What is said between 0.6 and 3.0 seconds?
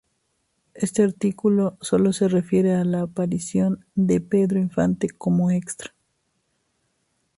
Este artículo solo se refiere a